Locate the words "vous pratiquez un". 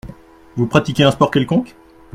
0.55-1.11